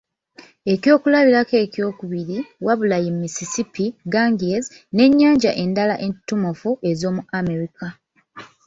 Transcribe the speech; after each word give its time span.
Ekyokulabirako 0.73 1.55
ekyokubiri, 1.65 2.37
Wabula 2.65 2.97
ye 3.03 3.11
Mississippi, 3.21 3.85
Ganges 4.13 4.65
n’ennyanja 4.95 5.51
endala 5.63 5.95
entutumufu 6.05 6.69
ez’omu 6.89 7.21
America. 7.39 7.87